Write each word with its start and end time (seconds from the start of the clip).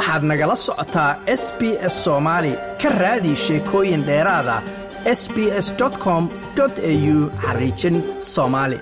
waxaad 0.00 0.22
nagala 0.30 0.56
socotaa 0.66 1.10
s 1.42 1.44
b 1.58 1.60
s 1.92 1.94
soomaali 2.04 2.52
ka 2.82 2.88
raadi 3.02 3.32
sheekooyin 3.44 4.02
dheeraada 4.08 4.56
s 5.20 5.22
b 5.34 5.36
s 5.66 5.68
com 6.04 6.22
au 6.60 7.16
xariijin 7.44 7.96
soomaali 8.32 8.78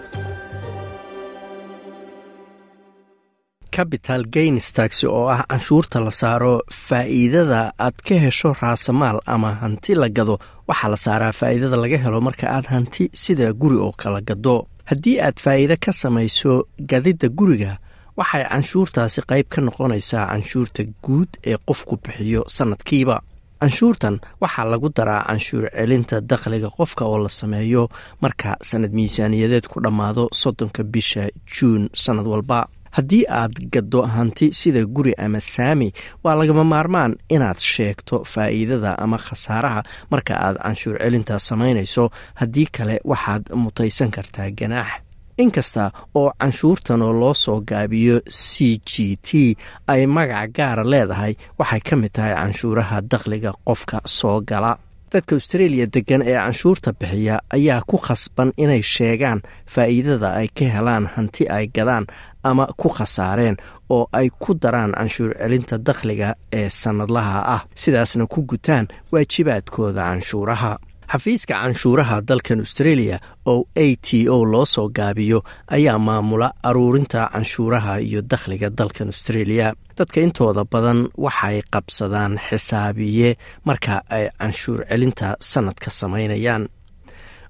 capital 3.76 4.22
gainstax 4.34 4.90
oo 5.04 5.24
ah 5.34 5.42
canshuurta 5.50 5.98
la 6.06 6.10
saaro 6.20 6.54
faa'iidada 6.86 7.60
aad 7.86 7.96
ka 8.06 8.14
hesho 8.24 8.50
raasamaal 8.60 9.18
ama 9.34 9.50
hanti 9.62 9.92
la 9.94 10.08
gado. 10.16 10.36
Waxaa 10.68 10.90
la 10.92 10.96
saaraa 11.06 11.32
faa'iidada 11.40 11.76
laga 11.82 11.98
helo 12.04 12.18
marka 12.26 12.46
aad 12.56 12.66
hanti 12.74 13.04
sida 13.22 13.52
guri 13.60 13.76
oo 13.86 13.92
kala 14.00 14.20
gado. 14.28 14.56
Haddii 14.90 15.18
aad 15.26 15.36
faa'iide 15.44 15.76
ka 15.84 15.92
samayso 15.92 16.52
gadidda 16.90 17.28
guriga 17.38 17.72
waxay 18.18 18.44
canshuurtaasi 18.52 19.20
qayb 19.30 19.46
ka 19.52 19.60
noqonaysaa 19.66 20.24
canshuurta 20.32 20.82
guud 21.04 21.30
ee 21.50 21.56
qofku 21.68 21.94
bixiyo 22.04 22.42
sannadkiiba 22.56 23.16
canshuurtan 23.60 24.16
waxaa 24.42 24.66
lagu 24.72 24.88
daraa 24.96 25.22
canshuur 25.28 25.64
celinta 25.76 26.16
dakhliga 26.30 26.68
qofka 26.78 27.02
oo 27.10 27.18
la 27.24 27.28
sameeyo 27.40 27.82
marka 28.22 28.56
sannad 28.68 28.92
miisaaniyadeed 28.98 29.66
ku 29.72 29.80
dhammaado 29.84 30.28
soddonka 30.40 30.82
bisha 30.92 31.22
juun 31.54 31.82
sannad 32.04 32.26
walba. 32.32 32.60
Haddii 32.96 33.24
aad 33.40 33.52
gaddo 33.72 34.00
hanti 34.14 34.46
sida 34.58 34.80
guri 34.94 35.12
ama 35.24 35.40
saami 35.40 35.88
waa 36.24 36.34
lagama 36.40 36.64
maarmaan 36.64 37.12
inaad 37.34 37.58
sheegto 37.72 38.24
faa'iidada 38.32 38.90
ama 39.04 39.18
khasaaraha 39.26 39.82
marka 40.10 40.32
aad 40.46 40.56
canshuur 40.64 40.96
celinta 41.02 41.38
samaynayso. 41.38 42.04
Haddii 42.40 42.66
kale 42.76 42.96
waxaad 43.10 43.44
mutaysan 43.62 44.10
kartaa 44.10 44.50
ganaax 44.58 44.90
inkasta 45.38 45.90
oo 46.14 46.32
canshuurtan 46.40 47.02
oo 47.02 47.12
loo 47.20 47.34
soo 47.34 47.60
gaabiyo 47.70 48.20
c 48.28 48.80
g 48.90 49.16
t 49.22 49.56
ay 49.86 50.06
magac 50.06 50.50
gaara 50.56 50.84
leedahay 50.92 51.34
waxay 51.58 51.80
ka 51.80 51.96
mid 51.96 52.12
tahay 52.12 52.34
canshuuraha 52.34 53.00
dakhliga 53.10 53.52
qofka 53.66 54.00
soo 54.04 54.40
gala. 54.40 54.78
Dadka 55.12 55.34
australia 55.36 55.86
degan 55.86 56.22
ee 56.22 56.36
canshuurta 56.36 56.92
bixiya 56.92 57.40
ayaa 57.56 57.80
ku 57.86 57.96
khasban 57.96 58.52
inay 58.56 58.82
sheegaan 58.82 59.40
faa'iidada 59.74 60.28
ay 60.40 60.48
ka 60.56 60.64
helaan 60.74 61.06
hanti 61.14 61.48
ay 61.48 61.66
gadaan 61.76 62.04
ama 62.44 62.66
ku 62.76 62.88
khasaareen 62.96 63.56
oo 63.88 64.04
ay 64.12 64.28
ku 64.42 64.52
daraan 64.62 64.92
canshuur 64.92 65.32
celinta 65.40 65.78
dakhliga 65.78 66.34
ee 66.52 66.68
sannadlaha 66.68 67.38
ah. 67.54 67.62
Sidaasna 67.74 68.26
ku 68.26 68.42
gutaan 68.50 68.88
waajibaadkooda 69.12 70.02
canshuuraha 70.10 70.76
xafiiska 71.12 71.54
canshuuraha 71.62 72.20
dalkan 72.28 72.58
australia 72.60 73.18
oo 73.46 73.64
a 73.74 73.86
t 74.06 74.28
o 74.28 74.44
loo 74.44 74.64
soo 74.66 74.88
gaabiyo 74.88 75.40
ayaa 75.76 75.98
maamula 75.98 76.52
aruurinta 76.62 77.30
canshuuraha 77.32 77.98
iyo 78.00 78.20
dakhliga 78.22 78.68
dalkan 78.70 79.08
australia. 79.08 79.72
Dadka 79.98 80.20
intooda 80.20 80.64
badan 80.72 81.08
waxay 81.16 81.62
qabsadaan 81.72 82.36
xisaabiye 82.48 83.36
marka 83.64 84.02
ay 84.10 84.28
canshuur 84.38 84.84
celinta 84.88 85.36
sannadka 85.40 85.90
samaynayaan. 85.90 86.68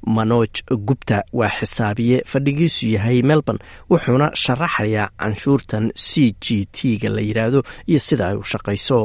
Manoj 0.06 0.62
gubta 0.86 1.18
waa 1.32 1.50
xisaabiye 1.58 2.22
fadhigiisu 2.30 2.86
yahay 2.94 3.22
melbourne 3.22 3.58
wuxuuna 3.90 4.30
sharaxayaa 4.42 5.08
canshuurtan 5.18 5.90
c 5.94 6.30
g 6.44 6.64
t 6.72 6.96
ga 7.02 7.08
la 7.10 7.20
yidhaahdo 7.28 7.60
iyo 7.90 7.98
sida 7.98 8.28
ay 8.30 8.36
u 8.38 8.44
shaqayso 8.52 8.98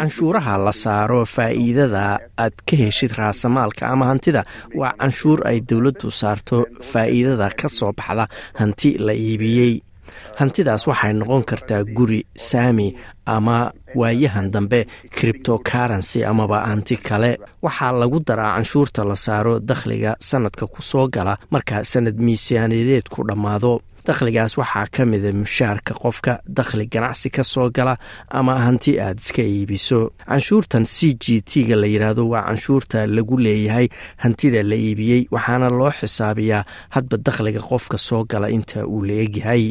canshuuraha 0.00 0.54
la 0.66 0.72
saaro 0.72 1.20
faa'iidada 1.34 2.04
aad 2.44 2.54
ka 2.68 2.76
heshid 2.82 3.12
raasamaalka 3.18 3.86
ama 3.92 4.04
hantida. 4.10 4.42
Waa 4.74 4.92
canshuur 5.00 5.38
ay 5.48 5.58
dowladdu 5.60 6.10
saarto 6.20 6.66
faa'iidada 6.92 7.48
ka 7.60 7.68
soo 7.68 7.92
baxda 7.98 8.24
hanti 8.60 8.90
la 9.06 9.12
iibiyey. 9.12 9.74
Hantidaas 10.38 10.86
waxay 10.90 11.12
noqon 11.20 11.42
kartaa 11.50 11.82
guri 11.96 12.20
saami 12.48 12.88
ama 13.26 13.72
waayahan 13.94 14.50
dambe 14.54 14.80
criptocurrency 15.16 16.24
amaba 16.24 16.58
hanti 16.70 16.96
kale. 16.96 17.38
Waxaa 17.62 17.92
lagu 18.00 18.18
daraa 18.28 18.54
canshuurta 18.56 19.04
la 19.04 19.16
saaro 19.16 19.58
dakhliga 19.60 20.16
sannadka 20.20 20.66
ku 20.66 20.82
soo 20.82 21.08
gala 21.08 21.34
marka 21.50 21.84
sannad 21.84 22.16
miisaaniyadeed 22.26 23.06
ku 23.14 23.22
dhammaado 23.28 23.80
dakhligaas 24.06 24.52
waxaa 24.60 24.86
ka 24.94 25.02
mida 25.06 25.32
mushaarka 25.32 25.94
qofka 26.02 26.32
dakhli 26.58 26.86
ganacsi 26.94 27.30
ka 27.36 27.42
soo 27.44 27.70
gala 27.76 27.94
ama 28.30 28.54
hanti 28.66 28.98
aad 29.00 29.18
iska 29.18 29.42
iibiso. 29.42 30.00
Canshuurtan 30.28 30.84
c 30.86 31.14
g 31.22 31.40
t 31.40 31.64
ga 31.68 31.76
la 31.76 31.86
yidhaahdo 31.86 32.28
waa 32.32 32.44
canshuurta 32.48 33.06
lagu 33.06 33.36
leeyahay 33.38 33.88
hantida 34.24 34.62
la 34.62 34.76
iibiyey 34.76 35.26
waxaana 35.34 35.68
loo 35.70 35.90
xisaabiyaa 36.00 36.64
hadba 36.94 37.16
dakhliga 37.26 37.60
qofka 37.70 37.98
soo 37.98 38.24
gala 38.24 38.48
inta 38.50 38.86
uu 38.86 39.02
la 39.08 39.14
egyahay 39.24 39.64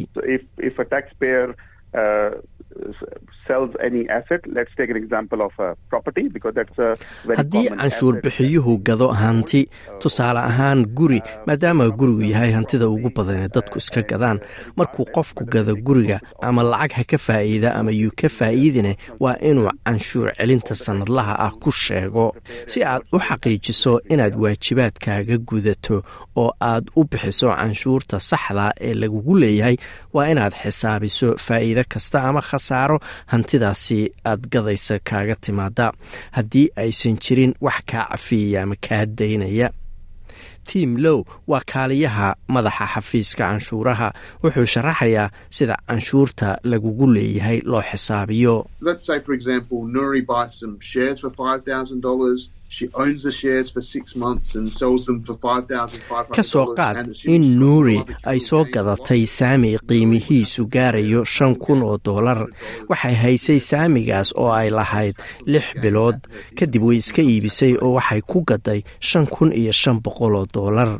haddii 7.36 7.68
canshuur 7.80 8.20
bixiyuhu 8.22 8.78
gado 8.88 9.08
hanti 9.22 9.68
tusaale 10.00 10.38
ahaan 10.40 10.84
guri 10.98 11.20
maadaama 11.46 11.88
gurigu 11.90 12.22
yahay 12.32 12.52
hantida 12.52 12.88
ugu 12.88 13.10
badanee 13.16 13.48
dadku 13.54 13.78
iska 13.78 14.02
gadaan 14.02 14.40
markuu 14.76 15.04
qofku 15.14 15.44
gado 15.44 15.76
guriga 15.76 16.20
ama 16.42 16.62
lacag 16.62 16.92
ha 16.98 17.04
ka 17.04 17.18
faa'iida 17.18 17.74
ama 17.74 17.90
yuu 17.90 18.10
ka 18.20 18.28
faa'iidine 18.28 18.96
waa 19.20 19.36
inuu 19.50 19.70
canshuur 19.86 20.32
celinta 20.38 20.74
sannadlaha 20.74 21.34
ah 21.46 21.52
ku 21.62 21.70
sheego. 21.72 22.34
Si 22.66 22.84
aad 22.84 23.02
u 23.12 23.18
xaqiijiso 23.18 24.00
inaad 24.08 24.34
waajibaadkaaga 24.42 25.36
gudato 25.38 26.02
oo 26.36 26.50
aad 26.60 26.90
u 26.96 27.04
bixiso 27.04 27.48
canshuurta 27.54 28.20
saxda 28.20 28.72
ee 28.80 28.94
lagugu 28.94 29.34
leeyahay 29.38 29.76
waa 30.14 30.26
inaad 30.32 30.52
xisaabiso 30.62 31.36
faa'iide 31.46 31.84
kasta 31.84 32.22
ama 32.22 32.40
khasaaro 32.64 32.98
hantidaasi 33.26 34.10
aad 34.24 34.42
gadaysa 34.52 34.98
kaaga 35.10 35.34
timaada 35.36 35.92
haddii 36.32 36.68
aysan 36.76 37.16
jirin 37.24 37.54
wax 37.60 37.84
kaa 37.90 38.06
cafiyaya 38.10 38.62
ama 38.62 38.76
kaa 38.88 39.06
daynaya 39.06 39.70
tiam 40.64 40.96
low 40.96 41.24
waa 41.46 41.60
kaaliyaha 41.72 42.36
madaxa 42.48 42.86
xafiiska 42.94 43.44
canshuuraha. 43.50 44.08
Wuxuu 44.42 44.66
sharaxayaa 44.74 45.30
sida 45.50 45.76
canshuurta 45.88 46.58
lagugu 46.64 47.06
leeyahay 47.14 47.60
loo 47.64 47.82
xisaabiyo 47.82 48.54
ka 56.36 56.42
soo 56.42 56.66
qaad 56.78 56.96
in 57.34 57.44
nuuri 57.60 57.98
ay 58.30 58.40
soo 58.40 58.64
gadatay 58.74 59.22
saami 59.26 59.70
qiimihiisu 59.88 60.66
gaarayo 60.74 61.24
shan 61.34 61.54
kun 61.64 61.82
oo 61.82 61.98
doolar 62.04 62.40
waxay 62.88 63.14
haysay 63.22 63.60
saamigaas 63.70 64.32
oo 64.36 64.50
ay 64.60 64.70
lahayd 64.70 65.14
lix 65.46 65.64
bilood. 65.82 66.18
Kadib 66.58 66.82
way 66.82 66.96
iska 67.02 67.22
iibisay 67.22 67.72
oo 67.82 67.92
waxay 67.98 68.20
ku 68.30 68.38
gaday 68.48 68.80
shan 69.00 69.26
kun 69.26 69.52
iyo 69.52 69.72
shan 69.72 70.00
boqol 70.04 70.34
oo 70.40 70.46
doolar 70.54 70.90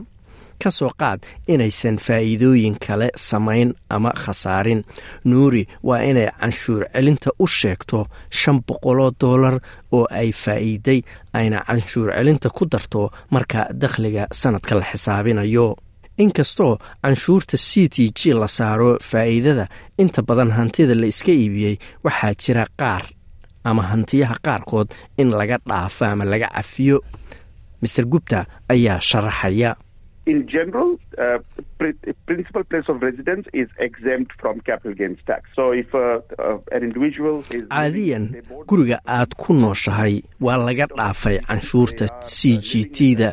ka 0.63 0.71
soo 0.71 0.91
qaad 1.01 1.21
inaysan 1.49 1.97
faa'iidooyin 2.07 2.77
kale 2.87 3.09
samayn 3.17 3.75
ama 3.91 4.11
khasaarin. 4.23 4.85
Nuuri 5.25 5.63
waa 5.83 6.03
inay 6.11 6.29
canshuur 6.41 6.83
celinta 6.93 7.31
u 7.39 7.47
sheegto 7.47 8.07
shan 8.31 8.59
boqoloo 8.67 9.11
doolar 9.21 9.57
oo 9.93 10.07
ay 10.11 10.33
faa'iiday 10.33 11.01
ayna 11.33 11.59
canshuur 11.67 12.09
celinta 12.17 12.49
ku 12.51 12.65
darto 12.67 13.11
marka 13.31 13.69
dakhliga 13.83 14.27
sannadka 14.33 14.75
la 14.75 14.85
xisaabinayo. 14.93 15.77
Inkastoo 16.19 16.79
canshuurta 17.03 17.57
c 17.59 17.89
t 17.89 17.97
g 18.15 18.33
la 18.35 18.47
saaro 18.49 18.99
faa'iidada 19.11 19.67
inta 19.99 20.23
badan 20.23 20.51
hantida 20.57 20.95
la 20.95 21.07
iska 21.07 21.33
iibiyey 21.33 21.77
waxaa 22.05 22.35
jira 22.43 22.65
qaar 22.81 23.03
ama 23.65 23.83
hantiyaha 23.91 24.37
qaarkood 24.45 24.89
in 25.19 25.31
laga 25.39 25.57
dhaafo 25.69 26.05
ama 26.05 26.25
laga 26.25 26.49
cafiyo. 26.55 27.01
Master 27.83 28.05
gupta 28.07 28.47
ayaa 28.69 29.01
sharaxaya 29.01 29.71
in 30.27 30.39
general, 30.49 30.91
uh, 31.19 31.39
principal 32.27 32.65
place 32.71 32.89
of 32.89 33.03
residence 33.03 33.47
is 33.53 33.69
exempt 33.79 34.33
from 34.41 34.61
capital 34.61 34.95
gains 35.01 35.19
tax. 35.27 35.43
So 35.57 35.73
if 35.73 35.95
uh, 35.95 36.21
uh, 36.39 36.59
an 36.77 36.83
individual 36.89 37.37
is 37.57 37.63
caadiyan 37.69 38.25
guriga 38.71 38.99
aad 39.07 39.35
ku 39.43 39.53
nooshahay 39.53 40.15
waa 40.41 40.57
laga 40.67 40.87
dhaafay 40.97 41.37
canshuurta 41.49 42.07
c 42.37 42.57
g 42.69 42.85
t 42.97 43.15
da. 43.21 43.31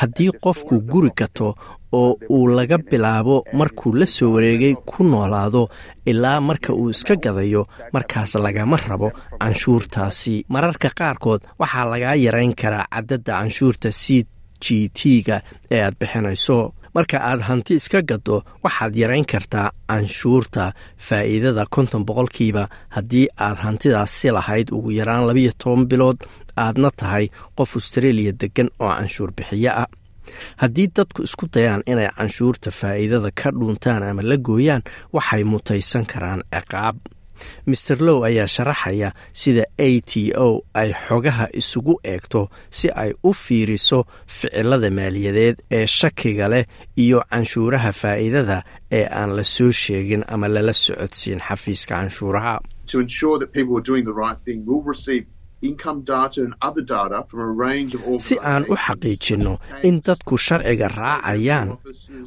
haddii 0.00 0.30
qofku 0.44 0.80
guri 0.92 1.10
gato 1.16 1.48
oo 1.92 2.12
uu 2.36 2.46
laga 2.58 2.76
bilaabo 2.78 3.44
markuu 3.60 3.92
la 4.00 4.06
soo 4.06 4.32
wareegay 4.34 4.74
ku 4.90 5.04
noolaado 5.04 5.62
ilaa 6.10 6.40
marka 6.40 6.72
uu 6.72 6.90
iska 6.90 7.16
gadayo 7.16 7.62
markaas 7.92 8.34
lagama 8.34 8.76
rabo 8.88 9.08
canshuurtaasi. 9.40 10.44
Mararka 10.48 10.88
qaarkood 10.98 11.40
waxaa 11.60 11.84
lagaa 11.92 12.14
yarayn 12.26 12.54
karaa 12.54 12.86
cadadda 12.94 13.32
canshuurta 13.40 13.90
c 13.90 14.24
g 14.64 14.88
t 14.98 15.22
ga 15.26 15.36
ee 15.70 15.80
aad 15.86 15.94
bixinayso. 16.00 16.74
Marka 16.94 17.18
aad 17.30 17.40
hanti 17.48 17.74
iska 17.80 18.00
gaddo 18.02 18.36
waxaad 18.64 18.96
yarayn 19.00 19.24
kartaa 19.32 19.70
canshuurta 19.88 20.72
faa'iidada 21.06 21.66
konton 21.74 22.02
boqolkiiba 22.08 22.64
haddii 22.96 23.26
aad 23.46 23.58
hantidaasi 23.64 24.30
lahayd 24.36 24.68
ugu 24.76 24.90
yaraan 24.98 25.26
labiyo 25.28 25.52
toban 25.58 25.86
bilood 25.90 26.18
aadna 26.56 26.90
tahay 27.00 27.26
qof 27.56 27.70
australia 27.78 28.32
deggan 28.40 28.70
oo 28.80 28.90
canshuur 28.98 29.30
bixiyo 29.36 29.72
ah. 29.82 29.86
Haddii 30.62 30.88
dadku 30.96 31.22
isku 31.28 31.46
dayaan 31.54 31.82
inay 31.86 32.08
canshuurta 32.16 32.70
faa'iidada 32.80 33.30
ka 33.40 33.48
dhuuntaan 33.58 34.02
ama 34.02 34.22
la 34.30 34.36
gooyaan 34.36 34.82
waxay 35.14 35.42
mutaysan 35.44 36.04
karaan 36.12 36.40
ciqaab 36.54 36.96
master 37.66 37.98
low 38.06 38.24
ayaa 38.24 38.46
sharaxaya 38.46 39.12
sida 39.32 39.64
a 39.78 40.00
t 40.00 40.32
o 40.36 40.62
ay 40.74 40.90
xogaha 41.08 41.46
isugu 41.60 41.94
eegto 42.04 42.48
si 42.70 42.88
ay 43.02 43.12
u 43.22 43.32
fiiriso 43.32 44.04
ficilada 44.26 44.90
maaliyadeed 44.90 45.56
ee 45.70 45.86
shakiga 45.86 46.48
leh 46.48 46.64
iyo 46.96 47.22
canshuuraha 47.30 47.92
faa'iidada 47.92 48.62
ee 48.92 49.06
aan 49.20 49.36
la 49.36 49.44
soo 49.44 49.70
sheegin 49.72 50.24
ama 50.28 50.48
lala 50.48 50.72
socodsiin 50.72 51.40
xafiiska 51.48 51.94
canshuuraha 51.94 52.54
si 58.26 58.36
aan 58.42 58.64
u 58.72 58.74
xaqiijinno 58.84 59.52
in 59.88 60.00
dadku 60.06 60.36
sharciga 60.46 60.88
raacayaan 60.88 61.68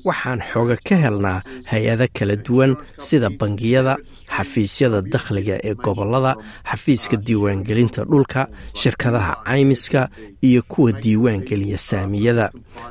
waxaan 0.07 0.39
xoga 0.51 0.75
ka 0.87 0.95
helnaa 1.03 1.39
hay'ado 1.71 2.07
kala 2.17 2.35
duwan 2.45 2.71
sida 2.97 3.29
bangiyada 3.39 3.93
xafiisyada 4.35 4.99
dakhliga 5.13 5.55
ee 5.63 5.73
gobollada 5.83 6.35
xafiiska 6.69 7.15
diiwaangelinta 7.25 8.01
dhulka 8.11 8.47
shirkadaha 8.81 9.33
caymiska 9.47 10.09
iyo 10.47 10.61
kuwa 10.71 10.91
diiwaangeliya 11.03 11.77
saamiyada. 11.77 12.45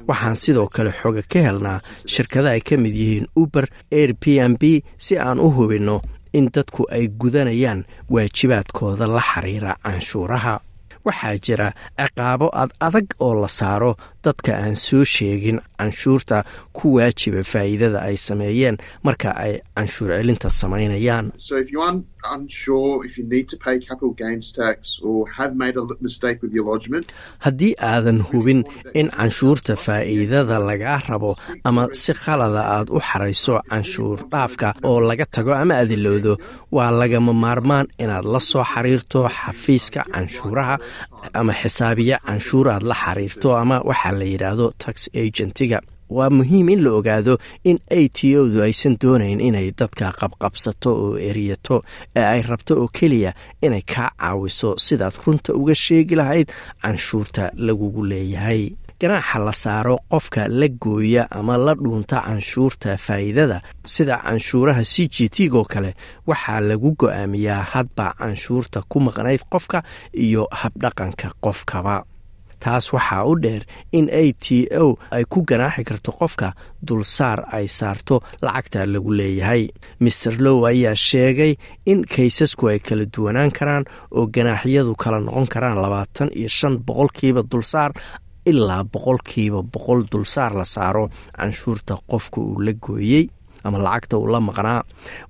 Waxaan 0.08 0.36
sidoo 0.42 0.68
kale 0.74 0.92
xoga 1.02 1.22
ka 1.32 1.38
helnaa 1.46 1.80
shirkada 2.06 2.50
ay 2.56 2.60
ka 2.60 2.76
mid 2.76 2.94
yihiin 3.02 3.26
uber 3.36 3.66
air 3.92 4.12
b 4.22 4.24
n 4.50 4.54
b 4.60 4.62
si 4.98 5.18
aan 5.18 5.38
u 5.40 5.48
hubinno 5.56 6.00
in 6.32 6.50
dadku 6.54 6.86
ay 6.90 7.08
gudanayaan 7.08 7.84
waajibaadkooda 8.10 9.06
la 9.06 9.20
xiriira 9.20 9.76
canshuuraha 9.82 10.60
waxaa 11.06 11.36
jira 11.44 11.68
ciqaabo 11.98 12.46
ad 12.62 12.70
adag 12.86 13.06
oo 13.26 13.34
la 13.42 13.48
saaro 13.58 13.92
dadka 14.24 14.52
aan 14.62 14.76
soo 14.86 15.04
sheegin 15.14 15.58
canshuurta 15.78 16.38
ku 16.76 16.86
waajiba 16.96 17.40
faa'iidada 17.52 17.98
ay 18.08 18.16
sameeyeen 18.26 18.76
marka 19.06 19.28
ay 19.44 19.52
canshuur 19.76 20.10
celinta 20.18 20.48
samaynayaan. 20.60 21.26
Haddii 27.44 27.74
aadan 27.80 28.20
hubin 28.30 28.64
in 28.94 29.08
canshuurta 29.10 29.76
faa'iidada 29.76 30.58
lagaa 30.68 31.00
rabo 31.08 31.36
ama 31.64 31.88
si 31.92 32.12
khalada 32.12 32.62
aad 32.76 32.88
u 32.90 33.00
xarayso 33.08 33.60
canshuur 33.70 34.18
dhaafka 34.32 34.74
oo 34.84 35.00
laga 35.08 35.26
tago 35.34 35.52
ama 35.54 35.74
adilowdo 35.82 36.36
waa 36.76 36.90
lagama 37.00 37.32
maarmaan 37.32 37.86
inaad 38.02 38.24
la 38.34 38.40
soo 38.40 38.64
xiriirto 38.72 39.20
xafiiska 39.28 40.00
canshuuraha 40.12 40.76
ama 41.40 41.52
xisaabiya 41.62 42.16
canshuur 42.26 42.66
aad 42.74 42.82
la 42.90 42.94
xiriirto 43.04 43.48
ama 43.62 43.76
waxaa 43.90 44.12
la 44.20 44.24
yidhaahdo 44.32 44.66
tax 44.82 44.96
agentiga 45.22 45.80
waa 46.10 46.30
muhiim 46.38 46.68
in 46.74 46.80
la 46.84 46.90
ogaado 46.98 47.34
in 47.70 47.78
a 47.90 48.00
t 48.08 48.34
o-du 48.40 48.58
aysan 48.66 48.94
doonayn 49.02 49.40
inay 49.48 49.70
dadka 49.80 50.06
qabqabsato 50.20 50.90
oo 51.04 51.12
eriyato 51.28 51.76
ee 52.18 52.24
ay 52.34 52.40
rabto 52.50 52.74
oo 52.82 52.88
keliya 52.98 53.30
inay 53.66 53.82
kaa 53.92 54.10
caawiso 54.18 54.70
sidaad 54.86 55.14
runta 55.24 55.54
uga 55.60 55.74
sheegi 55.84 56.14
lahayd 56.20 56.48
canshuurta 56.82 57.44
lagugu 57.66 58.02
leeyahay 58.10 58.62
ganaaxa 59.00 59.38
la 59.46 59.52
saaro 59.52 59.96
qofka 60.12 60.48
la 60.48 60.68
gooya 60.68 61.26
ama 61.30 61.56
la 61.58 61.74
dhuunta 61.74 62.20
canshuurta 62.26 62.96
faa'iidada 63.06 63.58
sida 63.84 64.16
canshuuraha 64.26 64.84
c 64.84 65.08
g 65.14 65.28
t 65.34 65.48
oo 65.50 65.64
kale 65.64 65.94
waxaa 66.28 66.60
lagu 66.60 66.90
go'aamiyaa 67.00 67.62
hadba 67.72 68.14
canshuurta 68.20 68.82
ku 68.90 69.00
maqnayd 69.00 69.42
qofka 69.52 69.82
iyo 70.12 70.46
habdhaqanka 70.60 71.32
qofkaba. 71.44 72.04
Taas 72.60 72.92
waxaa 72.92 73.24
u 73.24 73.40
dheer 73.40 73.64
in 73.96 74.06
a 74.12 74.32
t 74.36 74.68
o 74.76 74.98
ay 75.16 75.24
ku 75.24 75.40
ganaaxi 75.48 75.80
karto 75.88 76.12
qofka 76.12 76.52
dulsaar 76.84 77.48
ay 77.56 77.64
saarto 77.68 78.20
lacagta 78.44 78.84
lagu 78.84 79.10
leeyahay. 79.16 79.72
Master 80.00 80.36
low 80.44 80.66
ayaa 80.68 80.92
sheegay 80.94 81.56
in 81.88 82.04
kaysasku 82.04 82.68
ay 82.68 82.78
kala 82.84 83.04
duwanaan 83.08 83.48
karaan 83.58 83.84
oo 84.12 84.26
ganaaxyadu 84.28 84.92
kala 85.02 85.24
noqon 85.24 85.48
karaan 85.48 85.80
labaatan 85.80 86.28
iyo 86.36 86.48
shan 86.48 86.76
boqolkiiba 86.84 87.42
dulsaar 87.50 87.92
ilaa 88.50 88.82
boqolkiiba 88.92 89.60
boqol 89.72 90.00
dulsaar 90.10 90.52
la 90.60 90.64
saaro 90.74 91.04
canshuurta 91.36 91.94
qofka 92.10 92.38
uu 92.40 92.60
la 92.66 92.72
gooyey 92.72 93.24
ama 93.64 93.78
lacagta 93.78 94.16
uu 94.18 94.26
la 94.32 94.40
maqnaa. 94.40 94.82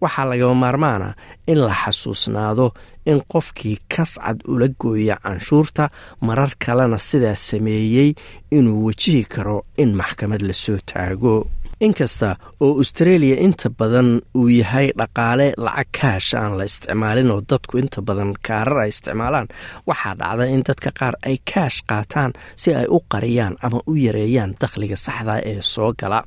Waxaa 0.03 0.25
lagama 0.31 0.55
maarmaana 0.55 1.09
in 1.51 1.59
la 1.67 1.75
xasuusnaado 1.83 2.67
in 3.11 3.19
qofkii 3.33 3.79
kascad 3.89 4.39
ula 4.53 4.69
gooya 4.81 5.17
canshuurta 5.25 5.89
marar 6.27 6.53
kalena 6.65 6.99
sidaa 6.99 7.35
sameeyey 7.35 8.15
inuu 8.57 8.85
wajihi 8.87 9.25
karo 9.25 9.65
in 9.83 9.95
maxkamad 10.01 10.43
la 10.49 10.53
soo 10.53 10.79
taago 10.91 11.47
inkasta 11.87 12.37
oo 12.65 12.79
australia 12.83 13.37
inta 13.47 13.69
badan 13.79 14.09
uu 14.41 14.49
yahay 14.61 14.89
dhaqaale 14.99 15.47
lacag 15.67 15.89
kaash 16.01 16.31
aan 16.41 16.53
la 16.59 16.65
isticmaalin 16.71 17.31
oo 17.35 17.41
dadku 17.51 17.79
inta 17.83 18.01
badan 18.09 18.31
kaarar 18.47 18.79
ay 18.85 18.89
isticmaalaan 18.95 19.49
waxaa 19.89 20.15
dhacda 20.21 20.45
in 20.55 20.63
dadka 20.69 20.91
qaar 20.99 21.15
ay 21.29 21.37
kaash 21.55 21.79
qaataan 21.91 22.31
si 22.63 22.69
ay 22.81 22.87
u 22.89 22.99
qariyaan 23.13 23.55
ama 23.67 23.79
u 23.91 23.93
yareeyaan 24.07 24.53
dakhliga 24.63 24.97
saxda 25.07 25.35
ee 25.51 25.59
soo 25.63 25.91
gala. 26.01 26.21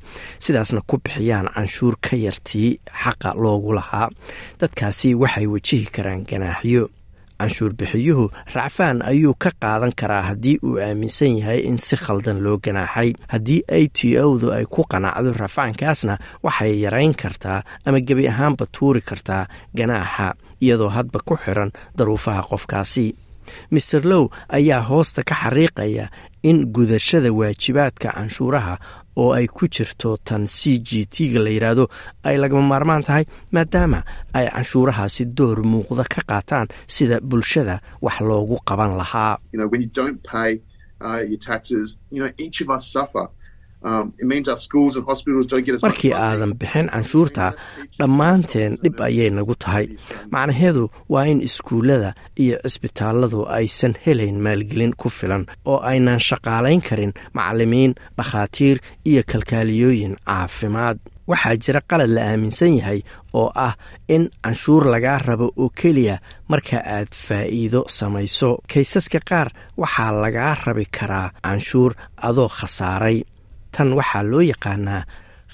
Sidaasna 0.44 0.80
ku 0.90 0.96
bixiyaan 1.04 1.46
canshuur 1.54 1.94
ka 2.04 2.16
yartii 2.26 2.70
xaqa 3.02 3.30
loogu 3.42 3.70
lahaa. 3.78 4.08
Dadkaasi 4.60 5.08
waxay 5.22 5.46
wajihi 5.52 5.86
karaan 5.96 6.22
ganaaxyo 6.30 6.82
canshuur 7.38 7.72
bixiyuhu 7.78 8.24
racfaan 8.54 9.02
ayuu 9.10 9.34
ka 9.42 9.50
qaadan 9.62 9.92
karaa 10.00 10.22
haddii 10.30 10.58
uu 10.62 10.78
aaminsan 10.80 11.38
yahay 11.38 11.60
in 11.68 11.78
si 11.78 11.96
khaldan 11.96 12.38
loo 12.44 12.56
ganaaxay. 12.64 13.12
Haddii 13.32 13.60
a 13.68 13.80
t 13.96 14.16
o-du 14.18 14.52
ay 14.52 14.64
ku 14.64 14.82
qanacdo 14.92 15.32
rafcaankaasna 15.42 16.14
waxay 16.42 16.72
yarayn 16.84 17.14
kartaa 17.14 17.62
ama 17.86 18.00
gebi 18.00 18.28
ahaanba 18.28 18.66
tuuri 18.74 19.00
kartaa 19.00 19.48
ganaaxa 19.74 20.34
iyadoo 20.64 20.88
hadba 20.96 21.18
ku 21.28 21.34
xiran 21.44 21.70
daruufaha 21.98 22.42
qofkaasi 22.50 23.06
master 23.70 24.02
low 24.04 24.24
ayaa 24.48 24.80
hoosta 24.90 25.22
ka 25.22 25.34
xariiqaya 25.34 26.08
in 26.42 26.66
gudashada 26.74 27.32
waajibaadka 27.32 28.12
canshuuraha 28.12 28.78
oo 29.16 29.32
ay 29.32 29.46
ku 29.46 29.68
jirto 29.68 30.16
tan 30.24 30.46
c 30.46 30.78
g 30.82 31.06
t-ga 31.06 31.38
la 31.40 31.50
yidhaahdo 31.50 31.84
ay 32.26 32.36
lagama 32.42 32.62
maarmaan 32.72 33.02
tahay 33.06 33.24
maadaama 33.54 34.02
ay 34.34 34.46
canshuurahaasi 34.50 35.24
door 35.38 35.62
muuqda 35.62 36.04
ka 36.04 36.20
qaataan 36.30 36.66
sida 36.86 37.20
bulshada 37.20 37.80
wax 38.02 38.20
loogu 38.20 38.58
qaban 38.68 38.96
lahaa 39.00 39.38
markii 45.82 46.12
aadan 46.12 46.52
bixin 46.60 46.88
canshuurta 46.92 47.52
dhammaanteen 47.98 48.76
dhib 48.82 49.00
ayay 49.06 49.30
nagu 49.30 49.54
tahay. 49.64 49.86
Macnaheedu 50.32 50.90
waa 51.08 51.24
in 51.32 51.40
iskuullada 51.48 52.14
iyo 52.42 52.56
cisbitaalladu 52.64 53.46
aysan 53.58 53.94
helayn 54.06 54.38
maalgelin 54.46 54.92
ku 54.96 55.08
filan 55.08 55.46
oo 55.64 55.78
aynan 55.90 56.20
shaqaalayn 56.28 56.82
karin 56.88 57.12
macallimiin 57.36 57.94
dhakhaatiir 58.18 58.78
iyo 59.10 59.22
kalkaaliyooyin 59.32 60.16
caafimaad. 60.26 60.98
Waxaa 61.30 61.56
jira 61.56 61.80
qalad 61.90 62.10
la 62.16 62.22
aaminsan 62.30 62.72
yahay 62.78 63.00
oo 63.32 63.48
ah 63.66 63.74
in 64.08 64.28
canshuur 64.44 64.84
lagaa 64.92 65.18
rabo 65.26 65.46
oo 65.56 65.68
keliya 65.80 66.16
marka 66.48 66.78
aad 66.96 67.08
faa'iido 67.26 67.84
samayso. 67.88 68.50
Kaysaska 68.72 69.20
qaar 69.30 69.48
waxaa 69.80 70.12
lagaa 70.24 70.54
rabi 70.66 70.84
karaa 70.98 71.30
canshuur 71.44 71.92
adoo 72.28 72.48
khasaaray 72.58 73.18
tan 73.74 73.88
waxaa 73.98 74.22
loo 74.30 74.42
yaqaanaa 74.52 75.02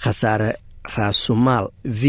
khasaare 0.02 0.50
raasumaal 0.96 1.66
v 2.00 2.02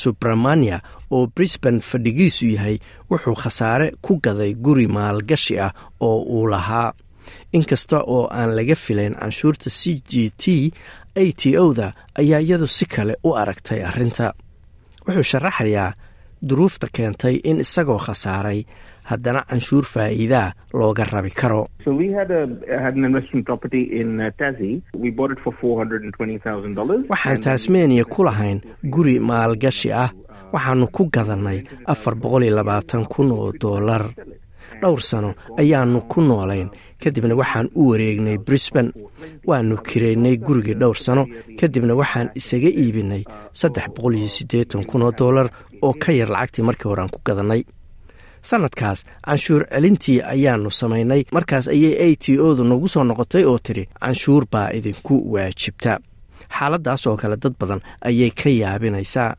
subramania 0.00 0.78
oo 1.10 1.26
brisban 1.34 1.80
fadhigiisu 1.80 2.46
yahay 2.54 2.76
wuxuu 3.10 3.34
khasaare 3.42 3.86
ku 4.04 4.12
gaday 4.24 4.52
guri 4.64 4.86
maalgashi 4.96 5.54
ah 5.66 5.72
oo 6.00 6.18
uu 6.36 6.46
lahaa. 6.52 6.92
Inkasta 7.52 7.98
oo 8.14 8.24
aan 8.38 8.50
laga 8.56 8.74
filayn 8.84 9.14
canshuurta 9.20 9.68
c 9.70 10.02
g 10.10 10.12
t 10.42 10.72
a 11.22 11.24
t 11.40 11.42
o-da 11.64 11.92
ayaa 12.20 12.40
iyadu 12.40 12.66
si 12.66 12.84
kale 12.86 13.14
u 13.24 13.30
aragtay 13.40 13.80
arrinta. 13.88 14.26
Wuxuu 15.06 15.22
sharaxayaa 15.30 15.92
duruufta 16.48 16.86
keentay 16.96 17.34
in 17.44 17.60
isagoo 17.64 17.98
khasaaray 18.06 18.60
haddana 19.10 19.40
canshuur 19.48 19.84
faa'iidaa 19.84 20.52
looga 20.74 21.04
rabi 21.12 21.30
karo. 21.30 21.68
Waxaan 27.10 27.40
tasmania 27.40 28.04
ku 28.04 28.24
lahayn 28.24 28.60
guri 28.84 29.18
maalgashi 29.20 29.92
ah. 29.92 30.10
Waxaanu 30.52 30.86
ku 30.92 31.08
gadannay 31.14 31.62
afar 31.86 32.14
boqol 32.14 32.42
iyo 32.44 32.54
labaatan 32.56 33.06
kun 33.08 33.30
oo 33.32 33.52
doolar 33.60 34.02
dhowr 34.82 35.00
sano 35.00 35.30
ayaanu 35.58 36.00
ku 36.10 36.20
noolayn. 36.20 36.68
Kadibna 37.00 37.34
waxaan 37.34 37.68
u 37.74 37.88
wareegnay 37.90 38.38
brisban 38.38 38.92
waanu 39.48 39.76
kiraynay 39.88 40.36
gurigii 40.36 40.74
dhowr 40.74 40.96
sano. 40.98 41.24
Kadibna 41.60 41.94
waxaan 41.94 42.28
isaga 42.34 42.68
iibinay 42.68 43.24
saddex 43.52 43.86
boqol 43.94 44.14
iyo 44.20 44.28
siddeetan 44.28 44.84
kun 44.84 45.02
oo 45.02 45.12
doolar 45.12 45.48
oo 45.82 45.92
ka 45.94 46.12
yar 46.12 46.28
lacagtii 46.28 46.62
markii 46.68 46.88
hore 46.88 47.00
aan 47.02 47.08
ku 47.14 47.20
gadannay 47.24 47.64
sannadkaas 48.42 49.04
canshuur 49.26 49.62
celintii 49.72 50.18
ayaannu 50.34 50.70
samaynay. 50.70 51.22
Markaas 51.32 51.68
ayay 51.68 51.94
a 52.06 52.16
t 52.16 52.38
o 52.38 52.54
du 52.56 52.64
nagu 52.64 52.88
soo 52.88 53.04
noqotay 53.04 53.44
oo 53.44 53.58
tidhi 53.58 53.84
canshuur 54.00 54.44
baa 54.52 54.68
idinku 54.78 55.14
waajibta. 55.32 55.98
Xaaladdaas 56.58 57.06
oo 57.06 57.16
kale 57.16 57.36
dad 57.42 57.54
badan 57.60 57.80
ayay 58.08 58.30
ka 58.30 58.50
yaabinaysaa 58.50 59.34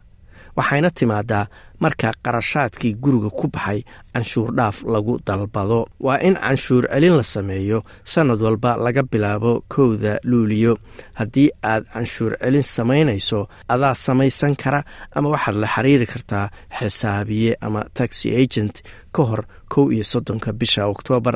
waxayna 0.57 0.89
timaadaa 0.89 1.47
marka 1.79 2.11
qarashaadkii 2.23 2.93
guriga 3.03 3.29
ku 3.29 3.47
baxay 3.53 3.83
canshuur 4.13 4.49
dhaaf 4.57 4.83
lagu 4.93 5.19
dalbado. 5.27 5.79
Waa 5.99 6.17
in 6.27 6.35
canshuur 6.35 6.83
celin 6.93 7.15
la 7.17 7.23
sameeyo 7.23 7.83
sannad 8.03 8.41
walba 8.41 8.77
laga 8.77 9.03
bilaabo 9.03 9.63
kowda 9.73 10.19
luuliyo. 10.23 10.77
Haddii 11.19 11.49
aad 11.63 11.83
canshuur 11.93 12.33
celin 12.41 12.61
samaynayso 12.63 13.47
adaa 13.73 13.95
samaysan 13.95 14.55
kara 14.55 14.83
ama 15.15 15.29
waxaad 15.29 15.55
la 15.55 15.67
xiriiri 15.67 16.05
kartaa 16.13 16.45
xisaabiye 16.79 17.57
ama 17.61 17.81
taxi 17.93 18.35
agent 18.41 18.75
ka 19.15 19.23
hor 19.23 19.41
kow 19.69 19.91
iyo 19.91 20.03
soddonka 20.03 20.53
bisha 20.53 20.85
oktoobar 20.87 21.35